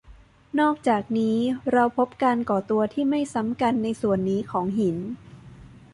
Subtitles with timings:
[0.59, 1.37] นอกจากนี้
[1.71, 4.97] เราพบการก่อตัวที่ไม่ซ้ำกันในส่วนนี้ของหิน